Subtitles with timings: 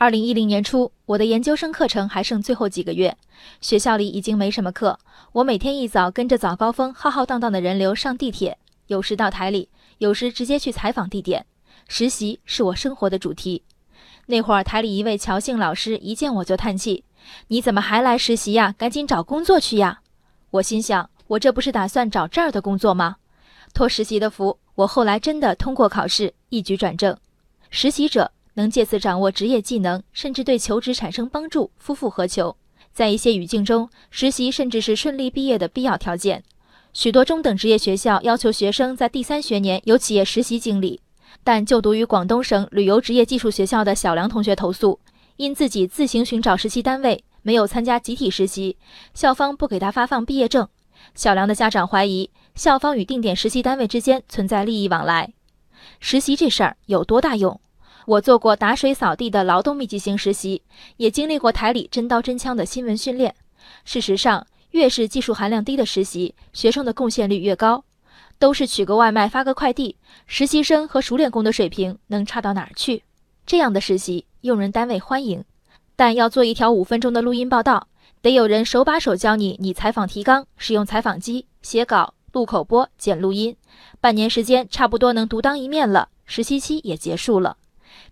[0.00, 3.16] 二零一零年初，我的研究生课程还剩最后几个月，
[3.60, 4.96] 学校里已经没什么课。
[5.32, 8.56] 我每天一早跟着早高峰浩浩荡荡的人流上地铁，
[8.86, 11.44] 有时到台里，有时直接去采访地点。
[11.88, 13.64] 实习是我生活的主题。
[14.26, 17.02] 那会儿台里一位乔姓老师一见我就叹气
[17.48, 18.72] ：“你怎么还来实习呀？
[18.78, 20.02] 赶紧找工作去呀！”
[20.52, 23.16] 我心想，我这不是打算找这儿的工作吗？
[23.74, 27.18] 托实习的福，我后来真的通过考试，一举转正。
[27.70, 28.30] 实习者。
[28.58, 32.56] 能借此掌握职业技能，甚至对求职产生帮助，夫复何求？
[32.92, 36.42] 在一些语境中，实习甚至是顺利毕业的必要条件。
[36.92, 41.00] 许多中等职业学校要求学生在第三学年有企业实习经历，
[41.44, 44.98] 但就读于广东省旅游职业技术学校的小梁同学投诉，
[45.36, 48.76] 因自己自行寻找实习单位，没有参加集体实习，
[49.14, 50.66] 校方不给他发放毕业证。
[51.14, 55.32] 小梁的家长怀疑校方与定点实习单位之间存在利益往来。
[56.00, 57.60] 实习这事儿有多大用？
[58.08, 60.62] 我做过打水扫地的劳动密集型实习，
[60.96, 63.34] 也经历过台里真刀真枪的新闻训练。
[63.84, 67.84] 事实上，越是技术含量低的实习，学生的贡献率越高。
[68.38, 73.02] 都是取个外卖、发个快递，实习生和熟练工的水平能差到哪儿去？
[73.44, 75.44] 这样的实习，用人单位欢迎，
[75.94, 77.88] 但要做一条五分钟的录音报道，
[78.22, 83.54] 得有人手把手教你拟采访提纲、使用采访机、写稿、录口播、剪录音。
[84.00, 87.58] 半年时间，差不多能独当一面了，实习期也结束了。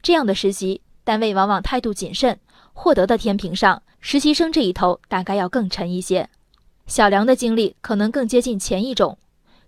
[0.02, 2.38] 这样的实习单位往往态度谨慎，
[2.72, 6.28] 获得的天平上，实习生这一头大概要更沉一些。
[6.86, 9.19] 小梁的经历可能更接近前一种。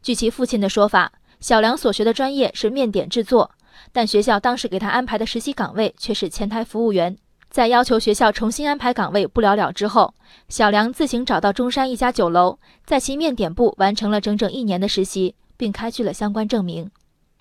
[0.02, 3.50] 据其父亲的说法，小梁所学的专业是面点制作，
[3.92, 7.16] 但学校当时给他安排的实习岗位却是前台服务员。
[7.50, 10.14] 在要求学校重新安排岗位不了了之后，
[10.48, 16.90] 小梁自行找到中山一家酒楼，在其面点部完成了整整一年的实习，并开具了相关证明。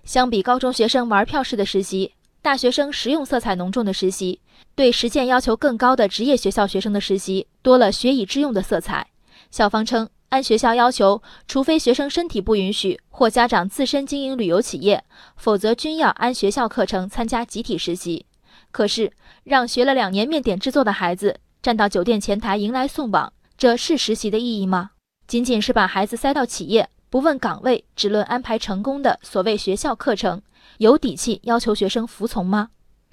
[0.04, 2.14] 相比高中学生玩票式的实习，
[2.48, 4.40] 大学生实用色彩浓重的实习，
[4.74, 9.06] 对实践要求更高的职业学校学生的实习多了学以致用的色彩。
[9.52, 15.04] 校方称，按学校要求，除非学生身体不允许或家长自身经营旅游企业，
[15.36, 18.26] 否则均要按学校课程参加集体实习。
[18.72, 19.12] 可是，
[19.44, 24.92] 让学了两年面点制作的孩子站到酒店前台迎来送往，这是实习的意义吗？
[25.28, 30.42] 仅仅是把孩子塞到企业，不问岗位，只论安排成功的所谓学校课程？
[30.78, 32.70] 有底气要求学生服从吗？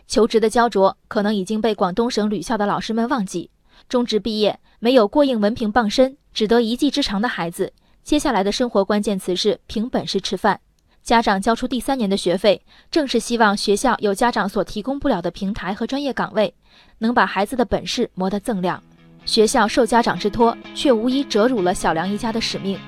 [0.07, 3.51] 求职的焦灼可能已经被广东省旅校的老师们忘记。
[3.89, 7.73] 中职毕业没有过硬文凭傍身，只得一技之长的孩子，
[8.03, 10.61] 接下来的生活关键词是凭本事吃饭。
[11.03, 16.55] 家长交出第三年的学费，正是希望学校有家长所提供不了的平台和专业岗位，
[16.99, 18.83] 能把孩子的本事磨得锃亮。
[19.27, 22.79] 学校受家长之托，却无疑折辱了小梁一家的使命。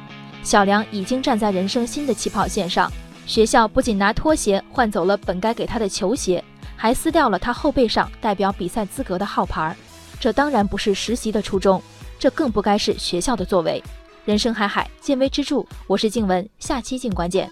[0.42, 2.90] 小梁已经站在人生新的起跑线上。
[3.26, 6.42] 学校不仅拿拖鞋换走了本该给他的球鞋，
[6.76, 9.76] 还撕掉了他后背上代表比赛资格的号牌。
[10.20, 11.82] 这当然不是实习的初衷，
[12.18, 13.82] 这更不该是学校的作为。
[14.24, 15.64] 人生海海，见微知著。
[15.86, 17.50] 我是静文，下期静观见。